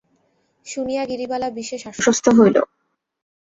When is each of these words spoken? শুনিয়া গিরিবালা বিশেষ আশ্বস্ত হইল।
শুনিয়া 0.65 1.03
গিরিবালা 1.05 1.47
বিশেষ 1.59 1.81
আশ্বস্ত 1.91 2.25
হইল। 2.37 2.57